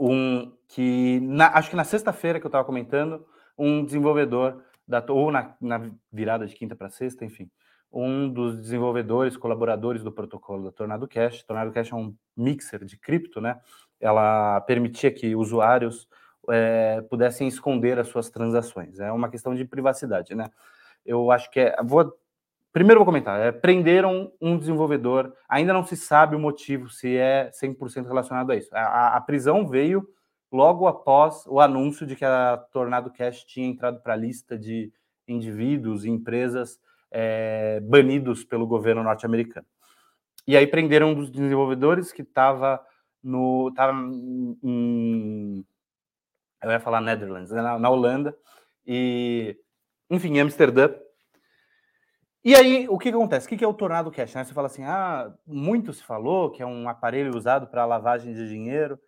um 0.00 0.50
que 0.66 1.20
na, 1.20 1.48
acho 1.58 1.68
que 1.68 1.76
na 1.76 1.84
sexta-feira 1.84 2.40
que 2.40 2.46
eu 2.46 2.48
estava 2.48 2.64
comentando, 2.64 3.26
um 3.56 3.84
desenvolvedor 3.84 4.64
da 4.88 5.04
ou 5.10 5.30
na, 5.30 5.54
na 5.60 5.90
virada 6.10 6.46
de 6.46 6.54
quinta 6.54 6.74
para 6.74 6.88
sexta, 6.88 7.22
enfim, 7.22 7.50
um 7.98 8.28
dos 8.28 8.58
desenvolvedores, 8.60 9.36
colaboradores 9.36 10.02
do 10.02 10.12
protocolo 10.12 10.64
da 10.64 10.72
Tornado 10.72 11.08
Cash. 11.08 11.42
Tornado 11.42 11.72
Cash 11.72 11.92
é 11.92 11.94
um 11.96 12.14
mixer 12.36 12.84
de 12.84 12.96
cripto, 12.98 13.40
né? 13.40 13.58
Ela 14.00 14.60
permitia 14.62 15.10
que 15.10 15.34
usuários 15.34 16.08
é, 16.50 17.00
pudessem 17.08 17.48
esconder 17.48 17.98
as 17.98 18.08
suas 18.08 18.28
transações. 18.28 19.00
É 19.00 19.10
uma 19.10 19.28
questão 19.30 19.54
de 19.54 19.64
privacidade, 19.64 20.34
né? 20.34 20.50
eu 21.06 21.30
acho 21.30 21.50
que 21.50 21.60
é. 21.60 21.76
Vou, 21.82 22.12
primeiro 22.72 22.98
vou 22.98 23.06
comentar: 23.06 23.40
é, 23.40 23.52
prenderam 23.52 24.32
um 24.40 24.58
desenvolvedor, 24.58 25.32
ainda 25.48 25.72
não 25.72 25.84
se 25.84 25.96
sabe 25.96 26.34
o 26.34 26.40
motivo, 26.40 26.90
se 26.90 27.16
é 27.16 27.50
100% 27.50 28.06
relacionado 28.06 28.50
a 28.50 28.56
isso. 28.56 28.74
A, 28.74 29.16
a, 29.16 29.20
prisão 29.20 29.66
veio 29.66 30.06
logo 30.52 30.86
após 30.86 31.46
o 31.46 31.60
anúncio 31.60 32.06
de 32.06 32.16
que 32.16 32.24
a 32.24 32.56
Tornado 32.72 33.10
Cash 33.10 33.44
tinha 33.44 33.66
entrado 33.66 34.00
para 34.00 34.14
a 34.14 34.16
lista 34.16 34.58
de 34.58 34.92
indivíduos 35.28 36.04
e 36.04 36.10
empresas 36.10 36.78
é, 37.10 37.80
banidos 37.80 38.44
pelo 38.44 38.66
governo 38.66 39.02
norte-americano. 39.02 39.66
E 40.46 40.56
aí 40.56 40.66
prenderam 40.66 41.10
um 41.10 41.14
dos 41.14 41.30
desenvolvedores 41.30 42.12
que 42.12 42.22
estava 42.22 42.80
no. 43.22 43.72
Tava 43.74 43.92
em, 43.92 45.64
eu 46.62 46.70
ia 46.70 46.80
falar 46.80 47.00
Netherlands, 47.00 47.50
né, 47.50 47.62
na, 47.62 47.78
na 47.78 47.90
Holanda, 47.90 48.36
e 48.86 49.56
enfim, 50.10 50.36
em 50.36 50.40
Amsterdã. 50.40 50.94
E 52.44 52.54
aí, 52.54 52.88
o 52.88 52.96
que, 52.96 53.10
que 53.10 53.16
acontece? 53.16 53.46
O 53.46 53.48
que, 53.48 53.56
que 53.56 53.64
é 53.64 53.68
o 53.68 53.74
Tornado 53.74 54.10
Cash? 54.10 54.34
Né? 54.34 54.44
Você 54.44 54.54
fala 54.54 54.68
assim, 54.68 54.84
ah, 54.84 55.34
muito 55.44 55.92
se 55.92 56.02
falou 56.04 56.50
que 56.52 56.62
é 56.62 56.66
um 56.66 56.88
aparelho 56.88 57.36
usado 57.36 57.66
para 57.66 57.84
lavagem 57.84 58.32
de 58.32 58.48
dinheiro. 58.48 59.00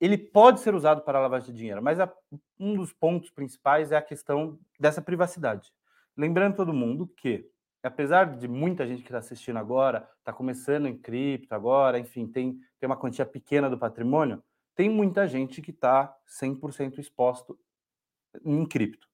Ele 0.00 0.18
pode 0.18 0.58
ser 0.58 0.74
usado 0.74 1.02
para 1.02 1.20
lavagem 1.20 1.52
de 1.52 1.58
dinheiro, 1.58 1.80
mas 1.80 2.00
a, 2.00 2.12
um 2.58 2.74
dos 2.74 2.92
pontos 2.92 3.30
principais 3.30 3.92
é 3.92 3.96
a 3.96 4.02
questão 4.02 4.58
dessa 4.80 5.00
privacidade. 5.00 5.72
Lembrando 6.20 6.56
todo 6.56 6.74
mundo 6.74 7.06
que, 7.06 7.48
apesar 7.82 8.36
de 8.36 8.46
muita 8.46 8.86
gente 8.86 9.00
que 9.00 9.08
está 9.08 9.20
assistindo 9.20 9.58
agora, 9.58 10.06
está 10.18 10.34
começando 10.34 10.86
em 10.86 10.94
cripto 10.94 11.54
agora, 11.54 11.98
enfim, 11.98 12.26
tem, 12.26 12.60
tem 12.78 12.86
uma 12.86 12.96
quantia 12.96 13.24
pequena 13.24 13.70
do 13.70 13.78
patrimônio, 13.78 14.44
tem 14.76 14.90
muita 14.90 15.26
gente 15.26 15.62
que 15.62 15.70
está 15.70 16.14
100% 16.28 16.98
exposto 16.98 17.58
em 18.44 18.66
cripto. 18.66 19.08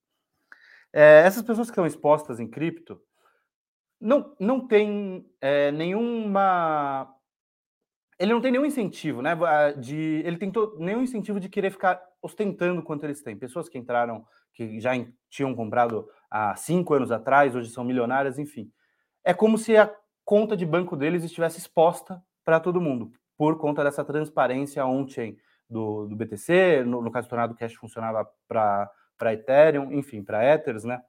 É, 0.93 1.21
essas 1.25 1.45
pessoas 1.45 1.69
que 1.69 1.75
estão 1.75 1.87
expostas 1.87 2.41
em 2.41 2.49
cripto 2.49 3.01
não, 4.01 4.35
não 4.41 4.67
tem 4.67 5.31
é, 5.41 5.71
nenhuma. 5.71 7.09
Ele 8.19 8.33
não 8.33 8.41
tem 8.41 8.51
nenhum 8.51 8.67
incentivo, 8.67 9.23
né? 9.23 9.31
De, 9.79 10.23
ele 10.25 10.39
tem 10.39 10.51
nenhum 10.79 11.03
incentivo 11.03 11.39
de 11.39 11.49
querer 11.49 11.71
ficar 11.71 12.03
ostentando 12.21 12.83
quanto 12.83 13.05
eles 13.05 13.23
têm. 13.23 13.39
Pessoas 13.39 13.69
que 13.69 13.79
entraram, 13.79 14.27
que 14.53 14.81
já 14.81 14.91
tinham 15.31 15.55
comprado 15.55 16.09
há 16.31 16.55
cinco 16.57 16.95
anos 16.95 17.11
atrás, 17.11 17.55
hoje 17.55 17.71
são 17.71 17.85
milionárias, 17.85 18.39
enfim. 18.39 18.71
É 19.25 19.35
como 19.35 19.59
se 19.59 19.77
a 19.77 19.93
conta 20.25 20.57
de 20.57 20.67
banco 20.67 20.97
deles 20.97 21.25
estivesse 21.25 21.59
exposta 21.59 22.23
para 22.45 22.61
todo 22.61 22.81
mundo, 22.81 23.11
por 23.37 23.59
conta 23.59 23.83
dessa 23.83 24.05
transparência 24.05 24.85
on-chain 24.87 25.37
do, 25.69 26.07
do 26.07 26.17
BTC, 26.17 26.85
no, 26.85 27.03
no 27.03 27.11
caso 27.11 27.27
do 27.27 27.31
Tornado 27.31 27.55
Cash 27.55 27.75
funcionava 27.75 28.29
para 28.47 28.91
para 29.17 29.33
Ethereum, 29.33 29.93
enfim, 29.93 30.23
para 30.23 30.45
Ethers, 30.45 30.85
né? 30.85 31.01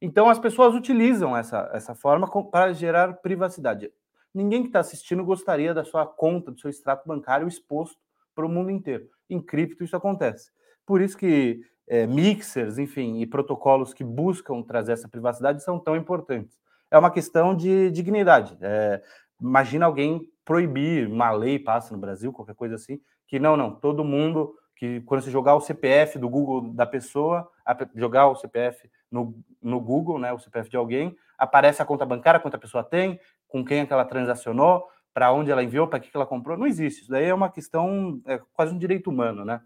Então 0.00 0.28
as 0.28 0.38
pessoas 0.38 0.74
utilizam 0.74 1.36
essa, 1.36 1.70
essa 1.72 1.94
forma 1.94 2.28
para 2.50 2.72
gerar 2.72 3.14
privacidade. 3.14 3.90
Ninguém 4.34 4.62
que 4.62 4.68
está 4.68 4.80
assistindo 4.80 5.24
gostaria 5.24 5.72
da 5.72 5.84
sua 5.84 6.06
conta, 6.06 6.50
do 6.50 6.60
seu 6.60 6.68
extrato 6.68 7.08
bancário 7.08 7.48
exposto 7.48 7.96
para 8.34 8.44
o 8.44 8.48
mundo 8.48 8.70
inteiro. 8.70 9.08
Em 9.30 9.40
cripto 9.40 9.82
isso 9.82 9.96
acontece. 9.96 10.50
Por 10.84 11.00
isso 11.00 11.16
que 11.16 11.62
é, 11.88 12.06
mixers, 12.06 12.78
enfim, 12.78 13.20
e 13.20 13.26
protocolos 13.26 13.94
que 13.94 14.04
buscam 14.04 14.62
trazer 14.62 14.92
essa 14.92 15.08
privacidade 15.08 15.62
são 15.62 15.78
tão 15.78 15.96
importantes. 15.96 16.58
É 16.90 16.98
uma 16.98 17.10
questão 17.10 17.54
de 17.54 17.90
dignidade. 17.90 18.56
É, 18.60 19.02
imagina 19.40 19.86
alguém 19.86 20.20
proibir, 20.44 21.08
uma 21.08 21.30
lei 21.30 21.58
passa 21.58 21.94
no 21.94 22.00
Brasil, 22.00 22.32
qualquer 22.32 22.54
coisa 22.54 22.76
assim, 22.76 23.00
que 23.26 23.38
não, 23.38 23.56
não, 23.56 23.74
todo 23.74 24.04
mundo 24.04 24.54
que 24.76 25.00
quando 25.00 25.22
você 25.22 25.30
jogar 25.30 25.54
o 25.54 25.60
CPF 25.60 26.18
do 26.18 26.28
Google 26.28 26.72
da 26.74 26.86
pessoa, 26.86 27.48
jogar 27.94 28.28
o 28.28 28.36
CPF 28.36 28.90
no, 29.10 29.34
no 29.62 29.80
Google, 29.80 30.18
né, 30.18 30.32
o 30.32 30.38
CPF 30.38 30.68
de 30.68 30.76
alguém, 30.76 31.16
aparece 31.38 31.80
a 31.80 31.84
conta 31.84 32.04
bancária, 32.04 32.38
quanto 32.38 32.54
a 32.54 32.58
pessoa 32.58 32.84
tem, 32.84 33.18
com 33.48 33.64
quem 33.64 33.80
é 33.80 33.86
que 33.86 33.92
ela 33.92 34.04
transacionou, 34.04 34.86
para 35.14 35.32
onde 35.32 35.50
ela 35.50 35.62
enviou, 35.62 35.88
para 35.88 35.98
que, 35.98 36.10
que 36.10 36.16
ela 36.16 36.26
comprou. 36.26 36.58
Não 36.58 36.66
existe. 36.66 37.00
Isso 37.00 37.10
daí 37.10 37.24
é 37.24 37.34
uma 37.34 37.48
questão, 37.48 38.20
é 38.26 38.38
quase 38.52 38.74
um 38.74 38.78
direito 38.78 39.08
humano, 39.08 39.46
né? 39.46 39.62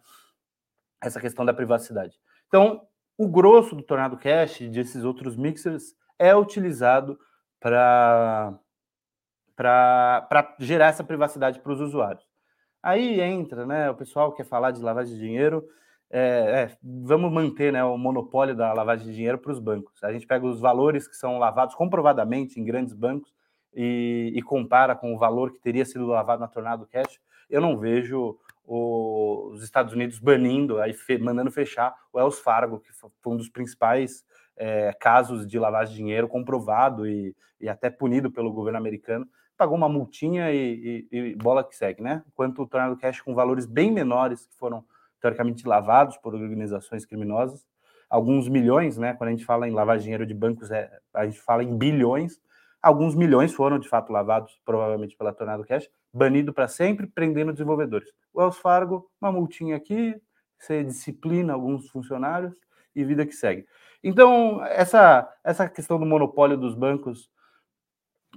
Essa 1.01 1.21
questão 1.21 1.45
da 1.45 1.55
privacidade. 1.55 2.19
Então, 2.49 2.83
o 3.17 3.29
grosso 3.29 3.77
do 3.77 3.83
Tornado 3.83 4.17
Cash, 4.17 4.61
desses 4.71 5.05
outros 5.05 5.37
mixers, 5.37 5.95
é 6.19 6.35
utilizado 6.35 7.19
para 7.61 8.59
gerar 10.59 10.87
essa 10.87 11.05
privacidade 11.05 11.61
para 11.61 11.73
os 11.73 11.81
usuários. 11.81 12.25
Aí 12.83 13.21
entra, 13.21 13.67
né? 13.67 13.91
O 13.91 13.95
pessoal 13.95 14.33
quer 14.33 14.45
falar 14.45 14.71
de 14.71 14.81
lavagem 14.81 15.15
de 15.15 15.21
dinheiro. 15.21 15.63
É, 16.11 16.21
é, 16.21 16.77
vamos 16.83 17.31
manter 17.31 17.73
né, 17.73 17.85
o 17.85 17.97
monopólio 17.97 18.57
da 18.57 18.73
lavagem 18.73 19.07
de 19.07 19.15
dinheiro 19.15 19.39
para 19.39 19.53
os 19.53 19.61
bancos. 19.61 20.03
A 20.03 20.13
gente 20.13 20.27
pega 20.27 20.47
os 20.47 20.59
valores 20.59 21.07
que 21.07 21.15
são 21.15 21.39
lavados 21.39 21.75
comprovadamente 21.75 22.59
em 22.59 22.65
grandes 22.65 22.95
bancos 22.95 23.33
e, 23.75 24.33
e 24.35 24.43
compara 24.43 24.97
com 24.97 25.15
o 25.15 25.19
valor 25.19 25.53
que 25.53 25.61
teria 25.61 25.85
sido 25.85 26.07
lavado 26.07 26.41
na 26.41 26.49
Tornado 26.49 26.87
Cash. 26.87 27.21
Eu 27.49 27.61
não 27.61 27.77
vejo 27.77 28.39
os 28.73 29.65
Estados 29.65 29.93
Unidos 29.93 30.19
banindo, 30.19 30.81
aí 30.81 30.93
fe, 30.93 31.19
mandando 31.19 31.51
fechar 31.51 31.93
o 32.13 32.19
Wells 32.19 32.41
Fargo, 32.41 32.79
que 32.79 32.93
foi 32.93 33.11
um 33.27 33.37
dos 33.37 33.49
principais 33.49 34.25
é, 34.57 34.93
casos 35.01 35.47
de 35.47 35.59
lavagem 35.59 35.93
de 35.95 36.01
dinheiro 36.03 36.29
comprovado 36.29 37.07
e, 37.07 37.35
e 37.61 37.69
até 37.69 37.91
punido 37.91 38.31
pelo 38.31 38.53
governo 38.53 38.79
americano 38.79 39.27
pagou 39.61 39.77
uma 39.77 39.91
multinha 39.91 40.51
e, 40.51 41.07
e, 41.13 41.19
e, 41.19 41.35
bola 41.37 41.63
que 41.63 41.77
segue, 41.77 42.03
né? 42.03 42.23
Enquanto 42.29 42.63
o 42.63 42.67
Tornado 42.67 42.97
Cash 42.97 43.21
com 43.21 43.35
valores 43.35 43.67
bem 43.67 43.93
menores 43.93 44.47
que 44.47 44.57
foram 44.57 44.83
teoricamente 45.21 45.69
lavados 45.69 46.17
por 46.17 46.35
organizações 46.35 47.05
criminosas, 47.05 47.67
alguns 48.09 48.49
milhões, 48.49 48.97
né? 48.97 49.13
Quando 49.13 49.29
a 49.29 49.33
gente 49.33 49.45
fala 49.45 49.69
em 49.69 49.73
lavar 49.73 49.99
dinheiro 49.99 50.25
de 50.25 50.33
bancos, 50.33 50.71
é, 50.71 50.91
a 51.13 51.27
gente 51.27 51.43
fala 51.43 51.63
em 51.63 51.77
bilhões. 51.77 52.41
Alguns 52.83 53.15
milhões 53.15 53.53
foram 53.53 53.79
de 53.79 53.89
fato 53.89 54.11
lavados, 54.13 54.59
provavelmente 54.65 55.17
pela 55.17 55.35
Tornado 55.35 55.65
Cash, 55.65 55.89
banido 56.13 56.53
para 56.53 56.67
sempre, 56.67 57.07
prendendo 57.07 57.53
desenvolvedores. 57.53 58.09
O 58.33 58.41
Wells 58.41 58.59
Fargo, 58.59 59.11
uma 59.21 59.31
multinha 59.31 59.77
aqui, 59.77 60.15
você 60.59 60.83
disciplina 60.83 61.53
alguns 61.53 61.89
funcionários 61.91 62.55
e 62.95 63.05
vida 63.05 63.27
que 63.27 63.33
segue. 63.33 63.67
Então, 64.03 64.65
essa, 64.65 65.31
essa 65.45 65.69
questão 65.69 65.99
do 65.99 66.07
monopólio 66.07 66.57
dos 66.57 66.75
bancos 66.75 67.31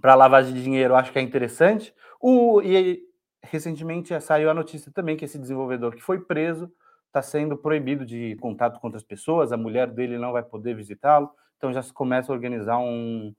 para 0.02 0.16
lavagem 0.16 0.54
de 0.54 0.64
dinheiro, 0.64 0.96
acho 0.96 1.12
que 1.12 1.20
é 1.20 1.22
interessante. 1.22 1.94
O, 2.20 2.62
e 2.62 3.02
recentemente 3.44 4.20
saiu 4.22 4.50
a 4.50 4.54
notícia 4.54 4.92
também 4.92 5.16
que 5.16 5.26
esse 5.26 5.40
desenvolvedor 5.40 5.96
que 5.96 6.02
foi 6.02 6.20
preso 6.20 6.72
está 7.08 7.22
sendo 7.22 7.56
proibido 7.58 8.06
de 8.06 8.36
contato 8.38 8.80
com 8.80 8.88
outras 8.88 9.04
pessoas, 9.04 9.52
a 9.52 9.58
mulher 9.58 9.88
dele 9.92 10.18
não 10.18 10.32
vai 10.32 10.42
poder 10.42 10.76
visitá-lo, 10.76 11.30
então 11.58 11.72
já 11.72 11.82
se 11.82 11.94
começa 11.94 12.32
a 12.32 12.36
organizar 12.36 12.80
um, 12.80 13.34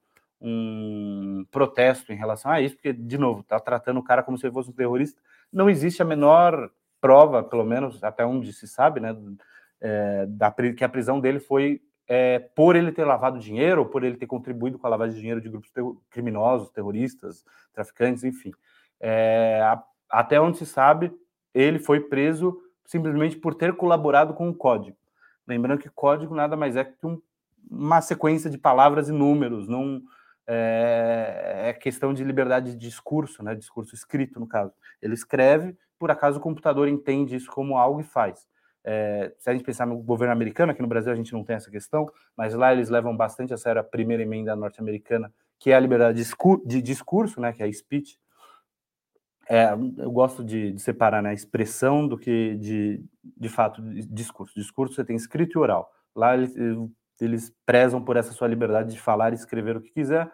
um 0.47 1.47
protesto 1.51 2.13
em 2.13 2.17
relação 2.17 2.51
a 2.51 2.61
isso, 2.61 2.75
porque, 2.75 2.93
de 2.93 3.17
novo, 3.17 3.41
está 3.41 3.59
tratando 3.59 3.99
o 3.99 4.03
cara 4.03 4.23
como 4.23 4.37
se 4.37 4.45
ele 4.45 4.53
fosse 4.53 4.69
um 4.69 4.75
terrorista. 4.75 5.19
Não 5.51 5.71
existe 5.71 6.03
a 6.03 6.05
menor 6.05 6.71
prova, 7.01 7.43
pelo 7.43 7.65
menos 7.65 8.05
até 8.05 8.27
onde 8.27 8.53
se 8.53 8.69
sabe, 8.69 9.01
né, 9.01 9.17
é, 9.81 10.27
da, 10.27 10.51
que 10.51 10.85
a 10.85 10.89
prisão 10.89 11.19
dele 11.19 11.41
foi 11.41 11.81
é, 12.07 12.39
por 12.39 12.77
ele 12.77 12.93
ter 12.93 13.05
lavado 13.05 13.39
dinheiro, 13.39 13.81
ou 13.81 13.87
por 13.87 14.05
ele 14.05 14.19
ter 14.19 14.27
contribuído 14.27 14.79
com 14.79 14.87
a 14.87 14.91
lavagem 14.91 15.15
de 15.15 15.21
dinheiro 15.21 15.41
de 15.41 15.49
grupos 15.49 15.71
ter 15.71 15.83
criminosos, 16.11 16.69
terroristas, 16.69 17.43
traficantes, 17.73 18.23
enfim. 18.23 18.53
É, 19.01 19.61
até 20.11 20.39
onde 20.39 20.59
se 20.59 20.67
sabe, 20.67 21.11
ele 21.55 21.79
foi 21.79 22.01
preso 22.01 22.61
simplesmente 22.85 23.37
por 23.37 23.55
ter 23.55 23.75
colaborado 23.75 24.35
com 24.35 24.51
o 24.51 24.55
código. 24.55 24.97
Lembrando 25.47 25.81
que 25.81 25.89
código 25.89 26.35
nada 26.35 26.55
mais 26.55 26.77
é 26.77 26.85
que 26.85 27.07
um, 27.07 27.19
uma 27.71 28.03
sequência 28.03 28.51
de 28.51 28.59
palavras 28.59 29.09
e 29.09 29.13
números, 29.13 29.67
não 29.67 30.03
é, 30.47 31.69
é, 31.69 31.73
questão 31.73 32.13
de 32.13 32.23
liberdade 32.23 32.73
de 32.73 32.77
discurso, 32.77 33.43
né? 33.43 33.55
Discurso 33.55 33.95
escrito, 33.95 34.39
no 34.39 34.47
caso. 34.47 34.73
Ele 35.01 35.15
escreve, 35.15 35.77
por 35.99 36.11
acaso 36.11 36.39
o 36.39 36.43
computador 36.43 36.89
entende 36.89 37.37
isso 37.37 37.51
como 37.51 37.77
algo 37.77 38.01
e 38.01 38.05
faz. 38.05 38.47
É, 38.87 39.33
se 39.39 39.49
a 39.49 39.53
gente 39.55 39.65
pensar 39.65 39.87
no 39.87 39.97
governo 39.97 40.33
americano, 40.33 40.73
aqui 40.73 40.83
no 40.83 40.89
Brasil 40.89 41.11
a 41.11 41.17
gente 41.17 41.33
não 41.33 41.43
tem 41.43 41.57
essa 41.57 41.71
questão, 41.71 42.07
mas 42.37 42.53
lá 42.53 42.73
eles 42.73 42.91
levam 42.91 43.17
bastante 43.17 43.55
a 43.55 43.57
sério 43.57 43.81
a 43.81 43.85
primeira 43.85 44.23
emenda 44.23 44.55
norte-americana, 44.55 45.33
que 45.59 45.71
é 45.71 45.75
a 45.75 45.81
liberdade 45.81 46.23
de 46.67 46.83
discurso, 46.83 47.41
né, 47.41 47.53
que 47.53 47.63
é 47.63 47.67
a 47.67 47.73
speech. 47.73 48.19
É, 49.49 49.73
eu 49.99 50.11
gosto 50.11 50.45
de, 50.45 50.73
de, 50.73 50.81
separar 50.81 51.23
né, 51.23 51.31
a 51.31 51.35
expressão 51.35 52.07
do 52.07 52.19
que 52.19 52.57
de, 52.57 53.03
de 53.23 53.49
fato 53.49 53.81
discurso. 53.83 54.55
Discurso 54.55 54.95
você 54.95 55.05
tem 55.05 55.17
escrito 55.17 55.59
e 55.59 55.59
oral. 55.59 55.91
Lá 56.15 56.35
eles, 56.35 56.55
eles 57.21 57.55
prezam 57.65 58.03
por 58.03 58.17
essa 58.17 58.33
sua 58.33 58.49
liberdade 58.49 58.93
de 58.93 59.01
falar 59.01 59.33
e 59.33 59.37
escrever 59.37 59.77
o 59.77 59.81
que 59.81 59.91
quiser. 59.91 60.31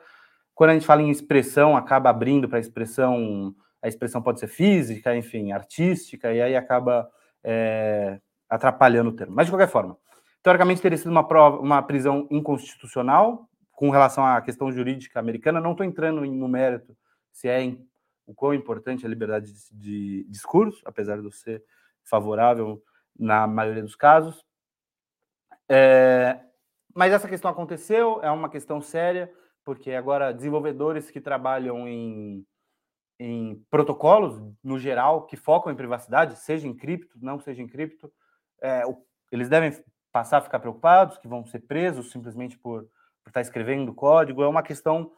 Quando 0.55 0.71
a 0.71 0.73
gente 0.75 0.87
fala 0.87 1.03
em 1.03 1.11
expressão, 1.11 1.77
acaba 1.77 2.11
abrindo 2.11 2.49
para 2.49 2.59
a 2.59 2.61
expressão, 2.61 3.55
a 3.83 3.89
expressão 3.89 4.23
pode 4.23 4.41
ser 4.41 4.49
física, 4.49 5.17
enfim, 5.17 5.53
artística, 5.53 6.33
e 6.33 6.41
aí 6.41 6.57
acaba 6.57 7.11
é, 7.43 8.21
atrapalhando 8.49 9.11
o 9.11 9.13
termo. 9.15 9.35
Mas, 9.35 9.47
de 9.47 9.53
qualquer 9.53 9.69
forma, 9.69 9.97
teoricamente 10.43 10.83
teria 10.83 10.99
sido 10.99 11.11
uma, 11.11 11.27
prova, 11.27 11.59
uma 11.59 11.83
prisão 11.83 12.27
inconstitucional 12.31 13.49
com 13.73 13.91
relação 13.91 14.25
à 14.25 14.41
questão 14.41 14.71
jurídica 14.71 15.19
americana. 15.19 15.61
Não 15.61 15.73
estou 15.73 15.87
entrando 15.87 16.21
no 16.21 16.49
mérito 16.49 16.97
se 17.33 17.49
é 17.49 17.75
o 18.27 18.35
quão 18.35 18.53
importante 18.53 19.05
é 19.05 19.07
a 19.07 19.11
liberdade 19.11 19.53
de, 19.53 19.71
de 19.73 20.25
discurso, 20.29 20.83
apesar 20.85 21.19
de 21.19 21.25
eu 21.25 21.33
ser 21.33 21.65
favorável 22.05 22.83
na 23.19 23.47
maioria 23.47 23.83
dos 23.83 23.97
casos. 23.97 24.45
É, 25.69 26.39
mas 26.95 27.13
essa 27.13 27.29
questão 27.29 27.51
aconteceu, 27.51 28.21
é 28.23 28.31
uma 28.31 28.49
questão 28.49 28.81
séria, 28.81 29.33
porque 29.65 29.93
agora 29.93 30.33
desenvolvedores 30.33 31.11
que 31.11 31.21
trabalham 31.21 31.87
em, 31.87 32.45
em 33.19 33.65
protocolos, 33.71 34.41
no 34.63 34.79
geral, 34.79 35.27
que 35.27 35.37
focam 35.37 35.73
em 35.73 35.77
privacidade, 35.77 36.39
seja 36.39 36.67
em 36.67 36.75
cripto, 36.75 37.19
não 37.21 37.39
seja 37.39 37.63
em 37.63 37.69
cripto, 37.69 38.13
é, 38.63 38.83
eles 39.31 39.49
devem 39.49 39.73
passar 40.13 40.39
a 40.39 40.43
ficar 40.43 40.59
preocupados, 40.59 41.19
que 41.19 41.29
vão 41.29 41.45
ser 41.47 41.61
presos 41.61 42.11
simplesmente 42.11 42.59
por, 42.59 42.83
por 43.23 43.29
estar 43.29 43.41
escrevendo 43.41 43.95
código, 43.95 44.43
é 44.43 44.49
uma 44.49 44.63
questão 44.63 45.13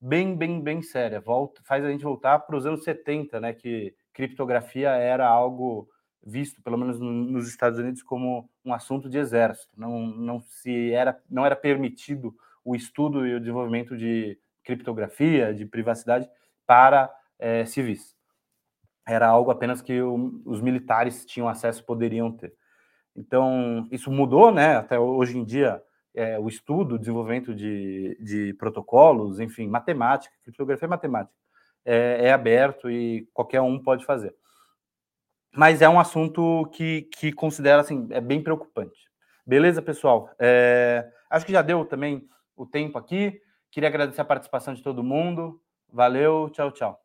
bem, 0.00 0.36
bem, 0.36 0.60
bem 0.60 0.82
séria. 0.82 1.20
Volta, 1.20 1.62
faz 1.64 1.84
a 1.84 1.90
gente 1.90 2.02
voltar 2.02 2.40
para 2.40 2.56
os 2.56 2.66
anos 2.66 2.82
70, 2.82 3.40
né, 3.40 3.52
que 3.52 3.94
criptografia 4.12 4.90
era 4.90 5.26
algo 5.28 5.88
visto, 6.24 6.62
pelo 6.62 6.78
menos 6.78 7.00
nos 7.00 7.48
Estados 7.48 7.78
Unidos, 7.78 8.02
como 8.02 8.48
um 8.64 8.72
assunto 8.72 9.08
de 9.08 9.18
exército. 9.18 9.72
Não, 9.76 10.06
não, 10.06 10.40
se 10.42 10.92
era, 10.92 11.20
não 11.28 11.44
era 11.44 11.56
permitido 11.56 12.34
o 12.64 12.76
estudo 12.76 13.26
e 13.26 13.34
o 13.34 13.40
desenvolvimento 13.40 13.96
de 13.96 14.38
criptografia, 14.62 15.52
de 15.52 15.66
privacidade 15.66 16.28
para 16.66 17.12
é, 17.38 17.64
civis. 17.64 18.16
Era 19.06 19.26
algo 19.26 19.50
apenas 19.50 19.82
que 19.82 20.00
o, 20.00 20.40
os 20.44 20.60
militares 20.60 21.26
tinham 21.26 21.48
acesso, 21.48 21.84
poderiam 21.84 22.30
ter. 22.30 22.54
Então, 23.16 23.88
isso 23.90 24.10
mudou, 24.10 24.52
né? 24.52 24.76
Até 24.76 24.98
hoje 24.98 25.36
em 25.36 25.44
dia, 25.44 25.82
é, 26.14 26.38
o 26.38 26.48
estudo, 26.48 26.94
o 26.94 26.98
desenvolvimento 26.98 27.52
de, 27.52 28.16
de 28.20 28.54
protocolos, 28.54 29.40
enfim, 29.40 29.66
matemática, 29.66 30.34
criptografia 30.44 30.86
é 30.86 30.88
matemática, 30.88 31.36
é, 31.84 32.28
é 32.28 32.32
aberto 32.32 32.88
e 32.88 33.28
qualquer 33.34 33.60
um 33.60 33.78
pode 33.78 34.04
fazer 34.04 34.34
mas 35.54 35.82
é 35.82 35.88
um 35.88 36.00
assunto 36.00 36.68
que, 36.72 37.02
que 37.18 37.32
considera 37.32 37.82
assim, 37.82 38.06
é 38.10 38.20
bem 38.20 38.42
preocupante. 38.42 38.98
Beleza, 39.46 39.82
pessoal? 39.82 40.30
É, 40.38 41.06
acho 41.30 41.44
que 41.44 41.52
já 41.52 41.62
deu 41.62 41.84
também 41.84 42.26
o 42.56 42.64
tempo 42.64 42.98
aqui. 42.98 43.40
Queria 43.70 43.88
agradecer 43.88 44.20
a 44.20 44.24
participação 44.24 44.72
de 44.72 44.82
todo 44.82 45.02
mundo. 45.02 45.60
Valeu, 45.92 46.48
tchau, 46.50 46.70
tchau. 46.70 47.01